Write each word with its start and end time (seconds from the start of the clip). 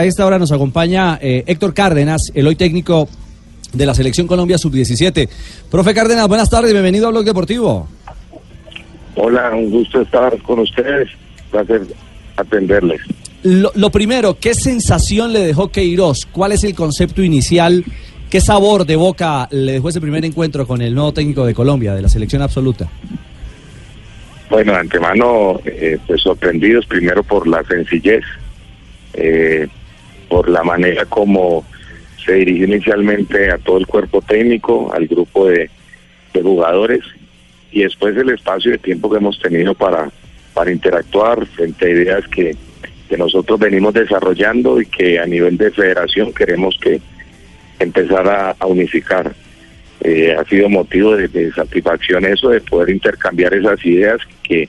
A 0.00 0.04
esta 0.04 0.24
hora 0.24 0.38
nos 0.38 0.52
acompaña 0.52 1.18
eh, 1.20 1.42
Héctor 1.48 1.74
Cárdenas, 1.74 2.30
el 2.32 2.46
hoy 2.46 2.54
técnico 2.54 3.08
de 3.72 3.84
la 3.84 3.94
Selección 3.94 4.28
Colombia 4.28 4.56
Sub-17. 4.56 5.28
Profe 5.72 5.92
Cárdenas, 5.92 6.28
buenas 6.28 6.48
tardes, 6.48 6.70
bienvenido 6.70 7.08
a 7.08 7.10
Blog 7.10 7.24
Deportivo. 7.24 7.88
Hola, 9.16 9.50
un 9.56 9.72
gusto 9.72 10.00
estar 10.00 10.40
con 10.42 10.60
ustedes, 10.60 11.08
placer 11.50 11.82
atenderles. 12.36 13.00
Lo, 13.42 13.72
lo 13.74 13.90
primero, 13.90 14.38
¿qué 14.38 14.54
sensación 14.54 15.32
le 15.32 15.40
dejó 15.40 15.72
Queiroz? 15.72 16.26
¿Cuál 16.30 16.52
es 16.52 16.62
el 16.62 16.76
concepto 16.76 17.20
inicial? 17.20 17.84
¿Qué 18.30 18.40
sabor 18.40 18.86
de 18.86 18.94
boca 18.94 19.48
le 19.50 19.72
dejó 19.72 19.88
ese 19.88 20.00
primer 20.00 20.24
encuentro 20.24 20.64
con 20.64 20.80
el 20.80 20.94
nuevo 20.94 21.12
técnico 21.12 21.44
de 21.44 21.54
Colombia, 21.54 21.92
de 21.96 22.02
la 22.02 22.08
selección 22.08 22.42
absoluta? 22.42 22.88
Bueno, 24.48 24.74
de 24.74 24.78
antemano, 24.78 25.58
eh, 25.64 25.98
pues 26.06 26.22
sorprendidos 26.22 26.86
primero 26.86 27.24
por 27.24 27.48
la 27.48 27.64
sencillez, 27.64 28.22
eh, 29.14 29.66
por 30.28 30.48
la 30.48 30.62
manera 30.62 31.04
como 31.06 31.64
se 32.24 32.34
dirigió 32.34 32.66
inicialmente 32.66 33.50
a 33.50 33.58
todo 33.58 33.78
el 33.78 33.86
cuerpo 33.86 34.20
técnico, 34.20 34.92
al 34.92 35.06
grupo 35.06 35.48
de, 35.48 35.70
jugadores 36.40 37.00
y 37.72 37.82
después 37.82 38.16
el 38.16 38.30
espacio 38.30 38.70
de 38.70 38.78
tiempo 38.78 39.10
que 39.10 39.16
hemos 39.16 39.40
tenido 39.40 39.74
para, 39.74 40.08
para 40.54 40.70
interactuar 40.70 41.44
frente 41.46 41.84
a 41.84 41.90
ideas 41.90 42.28
que, 42.28 42.54
que 43.08 43.16
nosotros 43.16 43.58
venimos 43.58 43.92
desarrollando 43.92 44.80
y 44.80 44.86
que 44.86 45.18
a 45.18 45.26
nivel 45.26 45.56
de 45.56 45.72
federación 45.72 46.32
queremos 46.32 46.78
que 46.80 47.00
empezar 47.80 48.28
a, 48.28 48.54
a 48.56 48.66
unificar. 48.66 49.34
Eh, 50.00 50.32
ha 50.38 50.44
sido 50.44 50.68
motivo 50.68 51.16
de, 51.16 51.26
de, 51.26 51.50
satisfacción 51.50 52.24
eso, 52.24 52.50
de 52.50 52.60
poder 52.60 52.90
intercambiar 52.90 53.52
esas 53.52 53.84
ideas, 53.84 54.20
que 54.44 54.68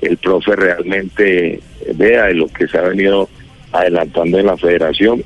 el 0.00 0.16
profe 0.16 0.56
realmente 0.56 1.60
vea 1.96 2.28
de 2.28 2.34
lo 2.34 2.48
que 2.48 2.66
se 2.66 2.78
ha 2.78 2.82
venido 2.82 3.28
adelantando 3.72 4.38
en 4.38 4.46
la 4.46 4.56
federación 4.56 5.22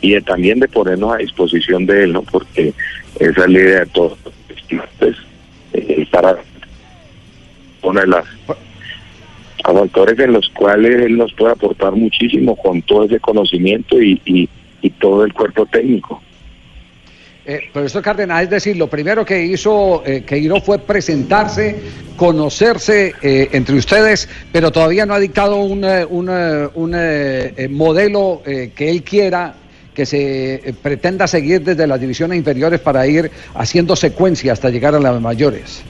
y 0.00 0.20
también 0.20 0.60
de 0.60 0.68
ponernos 0.68 1.14
a 1.14 1.18
disposición 1.18 1.86
de 1.86 2.04
él, 2.04 2.12
¿no? 2.12 2.22
Porque 2.22 2.72
esa 3.18 3.44
es 3.44 3.50
la 3.50 3.58
idea 3.58 3.80
de 3.80 3.86
todos 3.86 4.18
pues, 4.98 5.16
eh, 5.72 6.06
para 6.10 6.36
poner 7.80 8.08
las 8.08 8.24
factores 9.62 10.18
en 10.18 10.32
los 10.32 10.48
cuales 10.50 11.06
él 11.06 11.16
nos 11.16 11.32
puede 11.34 11.52
aportar 11.52 11.92
muchísimo 11.92 12.56
con 12.56 12.82
todo 12.82 13.04
ese 13.04 13.20
conocimiento 13.20 14.00
y, 14.00 14.20
y 14.82 14.90
todo 14.90 15.24
el 15.24 15.32
cuerpo 15.32 15.66
técnico. 15.66 16.22
Eh, 17.48 17.60
profesor 17.72 18.02
Cárdenas, 18.02 18.42
es 18.42 18.50
decir, 18.50 18.76
lo 18.76 18.88
primero 18.88 19.24
que 19.24 19.40
hizo 19.40 20.02
eh, 20.04 20.24
Queiroz 20.26 20.64
fue 20.64 20.80
presentarse, 20.80 21.76
conocerse 22.16 23.14
eh, 23.22 23.50
entre 23.52 23.76
ustedes, 23.76 24.28
pero 24.50 24.72
todavía 24.72 25.06
no 25.06 25.14
ha 25.14 25.20
dictado 25.20 25.58
un, 25.58 25.84
un, 25.84 26.28
un 26.28 26.92
eh, 26.96 27.68
modelo 27.70 28.42
eh, 28.44 28.72
que 28.74 28.90
él 28.90 29.04
quiera 29.04 29.54
que 29.94 30.04
se 30.04 30.74
pretenda 30.82 31.28
seguir 31.28 31.62
desde 31.62 31.86
las 31.86 32.00
divisiones 32.00 32.36
inferiores 32.36 32.80
para 32.80 33.06
ir 33.06 33.30
haciendo 33.54 33.94
secuencia 33.94 34.52
hasta 34.52 34.68
llegar 34.68 34.96
a 34.96 34.98
las 34.98 35.20
mayores. 35.20 35.84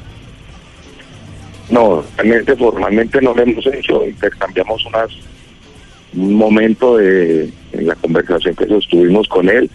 No, 1.70 2.05
realmente 2.19 2.55
formalmente 2.55 3.20
no 3.23 3.35
lo 3.35 3.43
hemos 3.43 3.67
hecho, 3.67 4.07
intercambiamos 4.07 4.85
unas, 4.85 5.09
un 6.15 6.35
momento 6.35 6.98
de 6.98 7.51
en 7.73 7.87
la 7.87 7.95
conversación 7.95 8.55
que 8.55 8.67
sostuvimos 8.67 9.27
con 9.27 9.48
él 9.48 9.70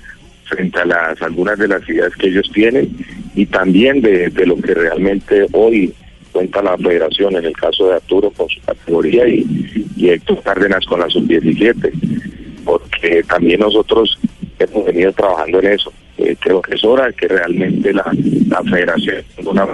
frente 0.52 0.80
a 0.80 0.86
las 0.86 1.22
algunas 1.22 1.58
de 1.58 1.68
las 1.68 1.88
ideas 1.90 2.16
que 2.16 2.28
ellos 2.28 2.50
tienen 2.54 2.90
y 3.36 3.46
también 3.46 4.02
de, 4.02 4.30
lo 4.46 4.58
que 4.58 4.74
realmente 4.74 5.48
hoy 5.54 5.94
cuenta 6.32 6.62
la 6.62 6.78
federación 6.78 7.36
en 7.36 7.46
el 7.46 7.54
caso 7.54 7.88
de 7.88 7.96
Arturo 7.96 8.32
con 8.32 8.48
su 8.50 8.60
categoría 8.62 9.28
y, 9.28 9.46
y 9.96 10.10
Héctor 10.10 10.42
Cárdenas 10.44 10.86
con 10.86 11.00
la 11.00 11.10
sub-17 11.10 11.92
porque 12.66 13.24
también 13.24 13.62
nosotros 13.62 14.18
hemos 14.60 14.86
venido 14.86 15.12
trabajando 15.14 15.60
en 15.60 15.68
eso. 15.68 15.92
Eh, 16.18 16.36
creo 16.40 16.62
que 16.62 16.76
es 16.76 16.84
hora 16.84 17.12
que 17.12 17.28
realmente 17.28 17.94
la, 17.94 18.12
la 18.48 18.62
federación 18.64 19.24
una 19.46 19.68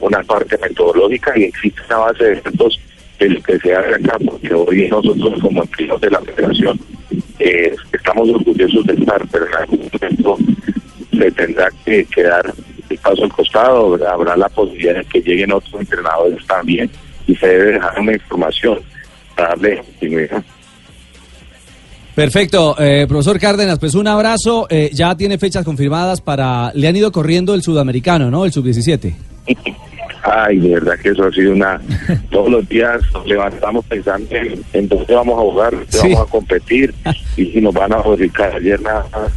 una 0.00 0.22
parte 0.22 0.56
metodológica 0.58 1.32
y 1.38 1.44
existe 1.44 1.80
una 1.88 1.98
base 1.98 2.24
de 2.24 2.40
datos 2.40 2.80
que 3.18 3.58
se 3.58 3.74
hace 3.74 3.94
acá 3.94 4.18
porque 4.24 4.54
hoy 4.54 4.88
nosotros 4.88 5.40
como 5.40 5.62
empleados 5.62 6.00
de 6.00 6.10
la 6.10 6.20
federación 6.20 6.78
eh, 7.38 7.74
estamos 7.92 8.28
orgullosos 8.28 8.86
de 8.86 8.94
estar, 8.94 9.22
pero 9.30 9.46
en 9.46 9.54
algún 9.54 9.90
momento 9.92 10.36
se 11.10 11.30
tendrá 11.32 11.68
que 11.84 12.04
quedar 12.06 12.52
el 12.88 12.98
paso 12.98 13.24
al 13.24 13.32
costado, 13.32 13.98
habrá 14.08 14.36
la 14.36 14.48
posibilidad 14.48 14.94
de 14.94 15.04
que 15.04 15.20
lleguen 15.20 15.52
otros 15.52 15.80
entrenadores 15.80 16.46
también 16.46 16.90
y 17.26 17.34
se 17.36 17.46
debe 17.46 17.72
dejar 17.72 18.00
una 18.00 18.12
información 18.12 18.78
para 19.36 19.48
darle 19.50 19.78
continuidad. 19.78 20.44
Perfecto, 22.14 22.76
eh, 22.78 23.06
profesor 23.08 23.40
Cárdenas, 23.40 23.80
pues 23.80 23.94
un 23.94 24.06
abrazo, 24.06 24.68
eh, 24.70 24.90
ya 24.92 25.16
tiene 25.16 25.36
fechas 25.36 25.64
confirmadas 25.64 26.20
para, 26.20 26.70
le 26.74 26.86
han 26.86 26.94
ido 26.94 27.10
corriendo 27.10 27.54
el 27.54 27.62
sudamericano, 27.62 28.30
¿no? 28.30 28.44
El 28.44 28.52
sub-17. 28.52 29.14
Ay, 30.24 30.58
de 30.58 30.70
verdad 30.70 30.94
que 31.02 31.10
eso 31.10 31.24
ha 31.26 31.30
sido 31.32 31.52
una... 31.52 31.80
Todos 32.30 32.50
los 32.50 32.68
días 32.68 33.00
nos 33.12 33.26
levantamos 33.26 33.84
pensando 33.84 34.34
en, 34.34 34.62
en 34.72 34.88
dónde 34.88 35.14
vamos 35.14 35.38
a 35.38 35.42
jugar, 35.42 35.70
dónde 35.72 35.86
Sí. 35.90 35.98
vamos 36.12 36.20
a 36.28 36.30
competir 36.30 36.94
y 37.36 37.46
si 37.46 37.60
nos 37.60 37.74
van 37.74 37.92
a 37.92 37.98
modificar. 37.98 38.54
Ayer 38.54 38.80
nada 38.80 39.04
más 39.12 39.32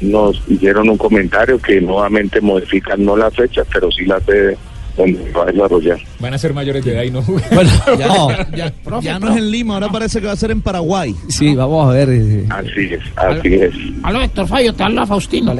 nos 0.00 0.40
hicieron 0.48 0.88
un 0.88 0.96
comentario 0.96 1.58
que 1.58 1.80
nuevamente 1.80 2.40
modifican 2.40 3.04
no 3.04 3.16
la 3.16 3.30
fecha, 3.30 3.62
pero 3.72 3.90
sí 3.90 4.04
la 4.06 4.18
sede 4.20 4.56
donde 4.96 5.30
va 5.32 5.42
a 5.42 5.46
desarrollar. 5.46 5.98
Van 6.20 6.34
a 6.34 6.38
ser 6.38 6.52
mayores 6.54 6.84
de 6.84 6.92
edad 6.92 7.02
y 7.02 7.10
no. 7.10 7.22
Bueno, 7.52 7.70
no, 7.98 8.30
Ya, 8.56 8.72
ya 9.02 9.18
no 9.18 9.30
es 9.30 9.36
en 9.36 9.50
Lima, 9.50 9.74
ahora 9.74 9.88
parece 9.88 10.20
que 10.20 10.26
va 10.26 10.32
a 10.32 10.36
ser 10.36 10.50
en 10.52 10.62
Paraguay. 10.62 11.14
sí, 11.28 11.54
vamos 11.54 11.88
a 11.88 11.92
ver. 11.92 12.08
eh, 12.10 12.44
Así 12.50 12.94
es, 12.94 13.00
así 13.16 13.54
es. 13.54 13.74
Aló, 14.02 14.20
Héctor 14.22 14.46
Fabio, 14.46 14.72
te 14.74 14.82
habla 14.84 15.06
Faustino. 15.06 15.54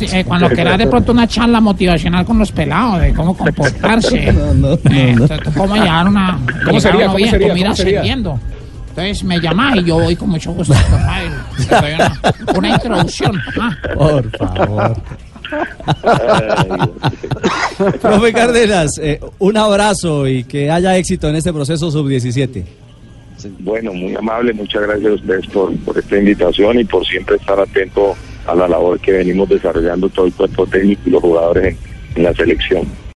Eh, 0.00 0.24
cuando 0.24 0.48
quieras 0.48 0.78
de 0.78 0.86
pronto 0.86 1.12
una 1.12 1.28
charla 1.28 1.60
motivacional 1.60 2.24
con 2.24 2.38
los 2.38 2.50
pelados, 2.50 3.02
de 3.02 3.12
cómo 3.12 3.36
comportarse, 3.36 4.32
No, 4.36 4.54
no, 4.54 4.72
eh, 4.90 5.14
no, 5.16 5.28
t- 5.28 5.38
cómo 5.56 5.76
llevar 5.76 6.08
una 6.08 6.38
¿Cómo 6.64 6.80
sería? 6.80 7.04
¿Cómo 7.06 7.16
bien, 7.16 7.30
sería? 7.30 7.48
comida 7.48 7.66
¿Cómo 7.66 7.76
sería? 7.76 8.00
sirviendo. 8.00 8.40
Entonces 8.88 9.24
me 9.24 9.38
llamas 9.38 9.76
y 9.76 9.84
yo 9.84 9.96
voy 10.00 10.16
con 10.16 10.30
mucho 10.30 10.52
gusto, 10.52 10.72
doy 11.70 11.92
una, 11.92 12.20
una 12.56 12.68
introducción. 12.70 13.38
ah. 13.60 13.76
Por 13.94 14.30
favor. 14.38 14.96
Profe 18.00 18.32
Cárdenas, 18.32 18.98
eh, 19.00 19.20
un 19.38 19.56
abrazo 19.56 20.26
y 20.26 20.44
que 20.44 20.70
haya 20.70 20.96
éxito 20.96 21.28
en 21.28 21.36
este 21.36 21.52
proceso 21.52 21.90
sub-17. 21.90 22.64
Bueno, 23.60 23.92
muy 23.92 24.14
amable, 24.16 24.52
muchas 24.54 24.82
gracias 24.82 25.12
a 25.12 25.14
ustedes 25.14 25.46
por, 25.48 25.76
por 25.80 25.98
esta 25.98 26.16
invitación 26.16 26.80
y 26.80 26.84
por 26.84 27.06
siempre 27.06 27.36
estar 27.36 27.60
atento 27.60 28.16
a 28.46 28.54
la 28.54 28.68
labor 28.68 28.98
que 29.00 29.12
venimos 29.12 29.48
desarrollando 29.48 30.08
todo 30.08 30.26
el 30.26 30.32
cuerpo 30.32 30.66
técnico 30.66 31.02
y 31.06 31.10
los 31.10 31.22
jugadores 31.22 31.76
en, 32.14 32.16
en 32.16 32.22
la 32.22 32.34
selección. 32.34 33.05